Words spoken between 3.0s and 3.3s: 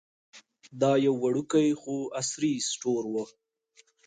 و.